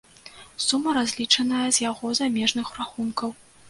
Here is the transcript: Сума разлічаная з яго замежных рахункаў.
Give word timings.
Сума 0.67 0.95
разлічаная 0.99 1.63
з 1.71 1.77
яго 1.91 2.05
замежных 2.23 2.77
рахункаў. 2.83 3.29